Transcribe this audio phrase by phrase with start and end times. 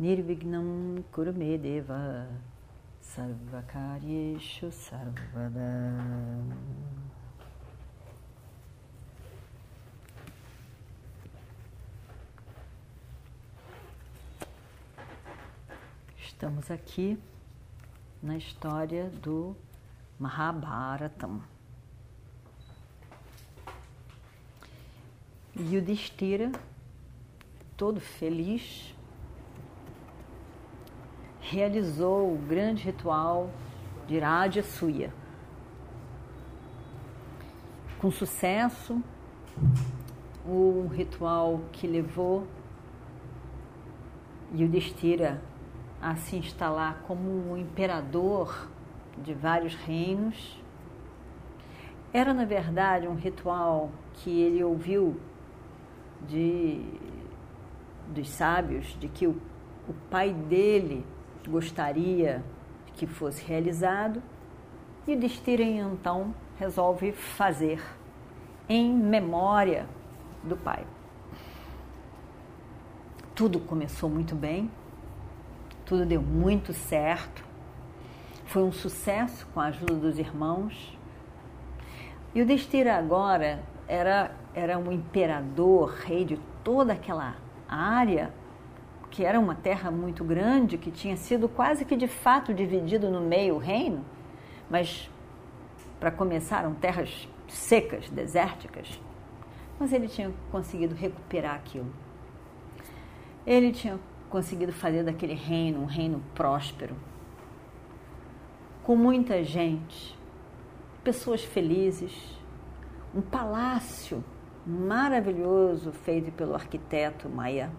[0.00, 2.28] Nirvignam Kurumedeva
[3.00, 5.60] Sarvakaryeshu Sarvada
[16.16, 17.18] Estamos aqui
[18.22, 19.56] na história do
[20.16, 21.42] Mahabharatam.
[25.56, 26.52] Yudhishthira,
[27.76, 28.94] todo feliz,
[31.50, 33.50] realizou o grande ritual
[34.06, 35.12] de Rajasuya.
[37.98, 39.02] Com sucesso,
[40.46, 42.46] o ritual que levou
[44.54, 45.40] Yudhishthira
[46.00, 48.68] a se instalar como um imperador
[49.16, 50.62] de vários reinos.
[52.12, 55.18] Era, na verdade, um ritual que ele ouviu
[56.26, 56.84] de,
[58.08, 59.36] dos sábios de que o,
[59.88, 61.04] o pai dele
[61.48, 62.44] gostaria
[62.94, 64.22] que fosse realizado
[65.06, 67.82] e o Destira então resolve fazer
[68.68, 69.86] em memória
[70.42, 70.84] do pai.
[73.34, 74.70] Tudo começou muito bem,
[75.86, 77.44] tudo deu muito certo,
[78.46, 80.98] foi um sucesso com a ajuda dos irmãos.
[82.34, 87.36] E o Destira agora era, era um imperador, rei de toda aquela
[87.68, 88.32] área,
[89.10, 93.20] que era uma terra muito grande, que tinha sido quase que de fato dividido no
[93.20, 94.04] meio o reino,
[94.70, 95.10] mas
[95.98, 99.00] para começar eram terras secas, desérticas.
[99.78, 101.92] Mas ele tinha conseguido recuperar aquilo.
[103.46, 103.98] Ele tinha
[104.28, 106.94] conseguido fazer daquele reino um reino próspero,
[108.82, 110.18] com muita gente,
[111.02, 112.38] pessoas felizes,
[113.14, 114.22] um palácio
[114.66, 117.70] maravilhoso feito pelo arquiteto Maia.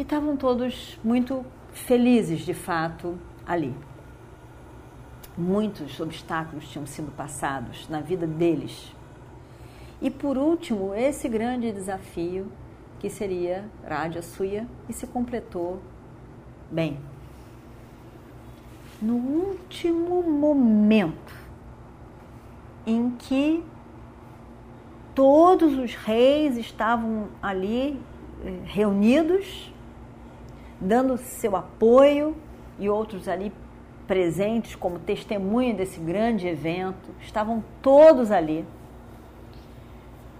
[0.00, 1.44] E estavam todos muito
[1.74, 3.74] felizes, de fato, ali.
[5.36, 8.94] Muitos obstáculos tinham sido passados na vida deles.
[10.00, 12.50] E por último, esse grande desafio
[12.98, 15.82] que seria Rajasuya e se completou
[16.70, 16.98] bem.
[19.02, 21.34] No último momento
[22.86, 23.62] em que
[25.14, 28.00] todos os reis estavam ali
[28.42, 29.70] eh, reunidos,
[30.80, 32.36] dando seu apoio
[32.78, 33.52] e outros ali
[34.06, 38.64] presentes como testemunha desse grande evento, estavam todos ali.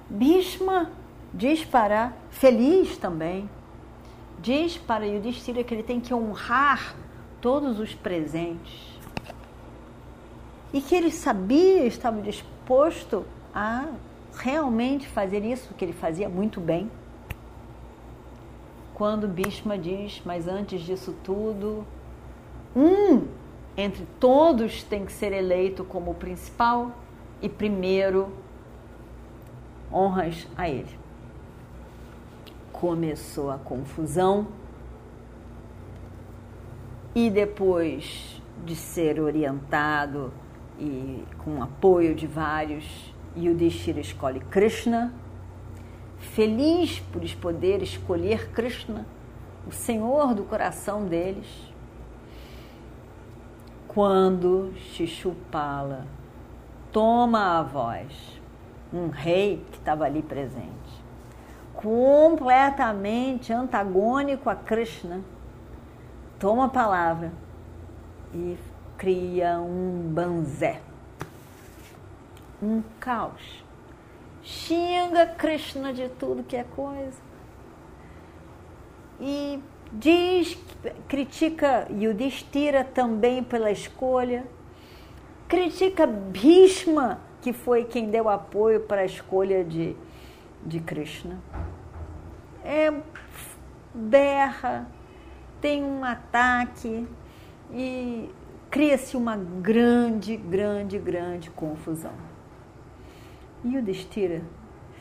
[0.08, 0.90] Bhishma
[1.32, 3.48] diz para, feliz também,
[4.40, 6.96] diz para Yudhishthira que ele tem que honrar
[7.40, 8.98] todos os presentes
[10.72, 13.24] e que ele sabia, estava disposto
[13.54, 13.86] a
[14.36, 16.90] realmente fazer isso que ele fazia muito bem.
[19.00, 21.86] Quando Bhishma diz, mas antes disso tudo,
[22.76, 23.28] um
[23.74, 26.92] entre todos tem que ser eleito como principal
[27.40, 28.30] e primeiro
[29.90, 30.98] honras a ele.
[32.70, 34.48] Começou a confusão.
[37.14, 40.30] E depois de ser orientado
[40.78, 45.10] e com apoio de vários, Yudhishthira escolhe Krishna,
[46.20, 49.06] feliz por poder escolher Krishna,
[49.66, 51.48] o Senhor do coração deles.
[53.88, 56.06] Quando Shishupala
[56.92, 58.40] toma a voz,
[58.92, 60.70] um rei que estava ali presente,
[61.74, 65.20] completamente antagônico a Krishna,
[66.38, 67.32] toma a palavra
[68.32, 68.56] e
[68.96, 70.80] cria um banzé,
[72.62, 73.69] um caos.
[74.42, 77.20] Xinga Krishna de tudo que é coisa.
[79.20, 80.58] E diz,
[81.08, 84.46] critica Yudhishthira também pela escolha,
[85.46, 89.94] critica Bhishma, que foi quem deu apoio para a escolha de,
[90.64, 91.38] de Krishna
[92.64, 92.92] é,
[93.94, 94.86] berra,
[95.60, 97.06] tem um ataque
[97.72, 98.30] e
[98.70, 102.29] cria-se uma grande, grande, grande confusão.
[103.64, 104.42] E o Destira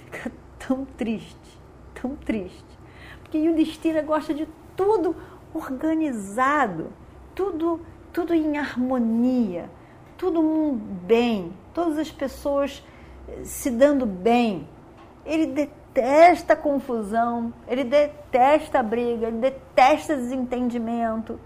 [0.06, 0.32] fica
[0.68, 1.60] tão triste,
[2.00, 2.80] tão triste,
[3.22, 5.16] porque o Destira gosta de tudo
[5.54, 6.92] organizado,
[7.34, 9.70] tudo, tudo em harmonia,
[10.18, 12.84] todo mundo bem, todas as pessoas
[13.28, 14.68] eh, se dando bem.
[15.26, 21.40] Ele detesta confusão, ele detesta briga, ele detesta desentendimento.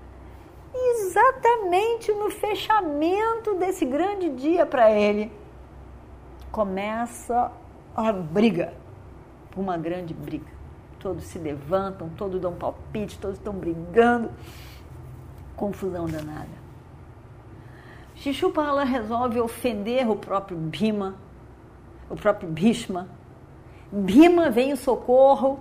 [0.76, 5.32] Exatamente no fechamento desse grande dia para ele,
[6.54, 7.52] começa
[7.96, 8.76] a briga,
[9.58, 10.54] uma grande briga.
[11.00, 14.30] Todos se levantam, todos dão palpite, todos estão brigando.
[15.56, 16.64] Confusão danada.
[18.16, 21.16] Shishupala resolve ofender o próprio Bhima,
[22.08, 23.10] o próprio Bhishma.
[23.92, 25.60] Bhima vem em socorro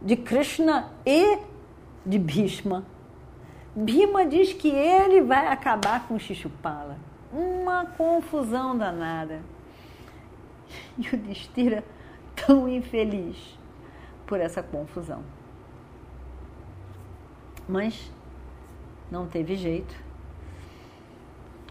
[0.00, 1.40] de Krishna e
[2.06, 2.84] de Bhishma.
[3.76, 6.96] Bhima diz que ele vai acabar com Shishupala.
[7.30, 9.42] Uma confusão danada.
[10.98, 11.84] E o Destira
[12.34, 13.58] tão infeliz
[14.26, 15.22] por essa confusão.
[17.68, 18.10] Mas
[19.10, 19.94] não teve jeito.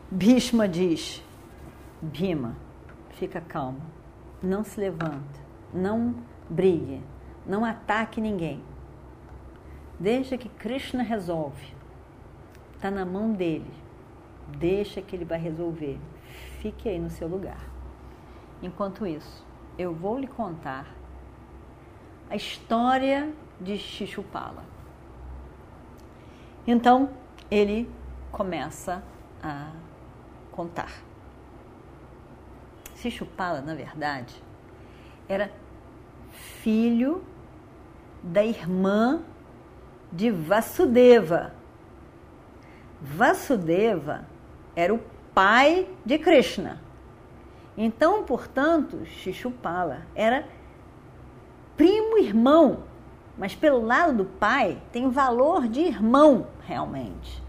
[0.10, 1.24] Bhishma diz:
[2.02, 2.56] Bhima,
[3.12, 3.82] fica calmo,
[4.42, 5.40] não se levanta,
[5.74, 6.16] não
[6.50, 7.02] brigue,
[7.46, 8.62] não ataque ninguém.
[10.00, 11.74] Deixa que Krishna resolve.
[12.76, 13.72] Está na mão dele.
[14.58, 16.00] Deixa que ele vai resolver.
[16.60, 17.71] Fique aí no seu lugar.
[18.62, 19.46] Enquanto isso,
[19.78, 20.86] eu vou lhe contar
[22.30, 24.64] a história de Shishupala.
[26.66, 27.10] Então,
[27.50, 27.90] ele
[28.32, 29.04] começa
[29.42, 29.72] a
[30.52, 30.92] contar.
[32.96, 34.42] Shishupala, na verdade,
[35.28, 35.52] era
[36.32, 37.24] filho
[38.22, 39.22] da irmã
[40.12, 41.54] de Vasudeva.
[43.02, 44.26] Vasudeva
[44.76, 45.00] era o
[45.34, 46.80] pai de Krishna.
[47.84, 50.48] Então, portanto, Shishupala era
[51.76, 52.84] primo irmão,
[53.36, 57.42] mas pelo lado do pai tem valor de irmão realmente.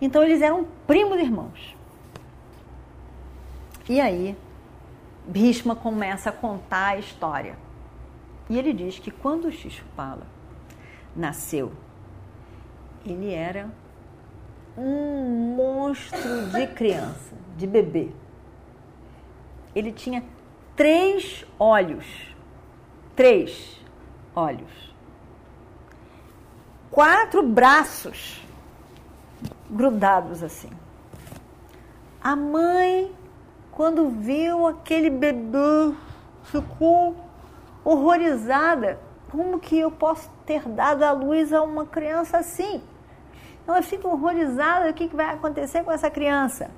[0.00, 1.76] Então eles eram primos irmãos.
[3.88, 4.38] E aí,
[5.26, 7.58] Bhishma começa a contar a história.
[8.48, 10.24] E ele diz que quando Shishupala
[11.16, 11.72] nasceu,
[13.04, 13.68] ele era
[14.78, 18.21] um monstro de criança, de bebê
[19.74, 20.22] ele tinha
[20.76, 22.06] três olhos.
[23.14, 23.80] Três
[24.34, 24.94] olhos.
[26.90, 28.42] Quatro braços
[29.70, 30.70] grudados assim.
[32.22, 33.12] A mãe,
[33.70, 35.94] quando viu aquele bebê,
[36.44, 37.16] ficou
[37.84, 39.00] horrorizada.
[39.30, 42.82] Como que eu posso ter dado a luz a uma criança assim?
[43.66, 46.70] Ela fica horrorizada, o que vai acontecer com essa criança?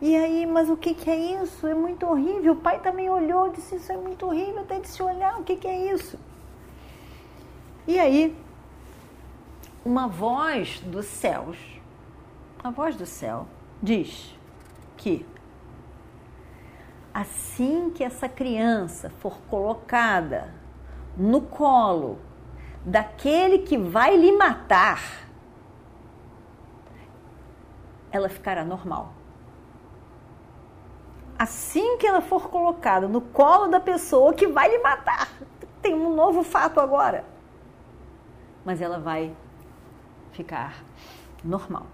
[0.00, 1.66] E aí, mas o que, que é isso?
[1.66, 2.54] É muito horrível.
[2.54, 4.62] O pai também olhou e disse: Isso é muito horrível.
[4.62, 6.18] Até de se olhar, o que, que é isso?
[7.86, 8.34] E aí,
[9.84, 11.58] uma voz dos céus,
[12.64, 13.46] a voz do céu,
[13.82, 14.34] diz
[14.96, 15.26] que
[17.12, 20.54] assim que essa criança for colocada
[21.16, 22.18] no colo
[22.84, 25.26] daquele que vai lhe matar,
[28.10, 29.19] ela ficará normal
[31.40, 35.26] assim que ela for colocada no colo da pessoa que vai lhe matar,
[35.80, 37.24] tem um novo fato agora.
[38.62, 39.32] Mas ela vai
[40.32, 40.84] ficar
[41.42, 41.86] normal.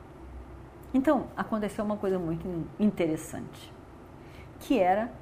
[0.93, 2.45] Então, aconteceu uma coisa muito
[2.76, 3.73] interessante,
[4.59, 5.12] que era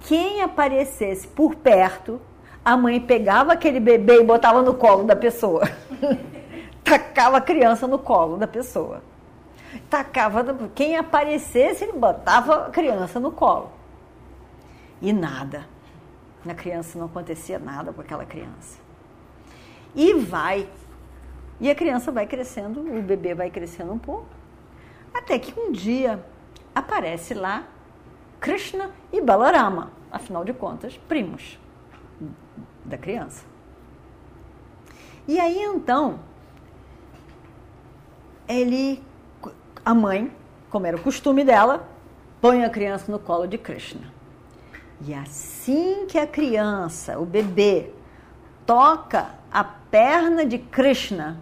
[0.00, 2.20] quem aparecesse por perto,
[2.64, 5.62] a mãe pegava aquele bebê e botava no colo da pessoa.
[6.82, 9.13] Tacava a criança no colo da pessoa
[9.78, 13.72] tacava, quem aparecesse, ele botava a criança no colo.
[15.00, 15.66] E nada.
[16.44, 18.78] Na criança não acontecia nada com aquela criança.
[19.94, 20.68] E vai.
[21.60, 24.26] E a criança vai crescendo, o bebê vai crescendo um pouco.
[25.12, 26.24] Até que um dia
[26.74, 27.64] aparece lá
[28.40, 31.58] Krishna e Balarama, afinal de contas, primos
[32.84, 33.44] da criança.
[35.26, 36.20] E aí então,
[38.46, 39.02] ele
[39.84, 40.32] a mãe,
[40.70, 41.86] como era o costume dela,
[42.40, 44.12] põe a criança no colo de Krishna.
[45.00, 47.90] E assim que a criança, o bebê,
[48.64, 51.38] toca a perna de Krishna,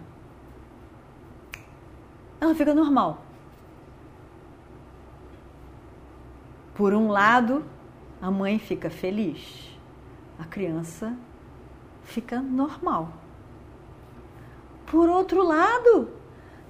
[2.39, 3.21] ela fica normal.
[6.75, 7.63] Por um lado,
[8.21, 9.69] a mãe fica feliz,
[10.39, 11.15] a criança
[12.03, 13.13] fica normal.
[14.85, 16.09] Por outro lado,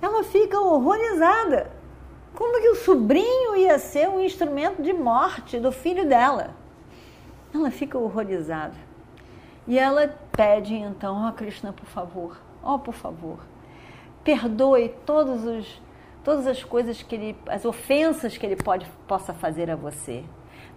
[0.04, 1.72] ela fica horrorizada.
[2.36, 6.56] Como que o sobrinho ia ser um instrumento de morte do filho dela?
[7.54, 8.76] Ela fica horrorizada.
[9.66, 13.40] E ela pede então, ó oh, Krishna, por favor, ó oh, por favor,
[14.24, 15.82] perdoe todos os,
[16.22, 20.26] todas as coisas que ele, as ofensas que ele pode, possa fazer a você.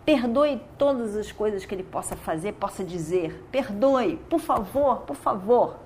[0.05, 3.45] Perdoe todas as coisas que ele possa fazer, possa dizer.
[3.51, 5.86] Perdoe, por favor, por favor.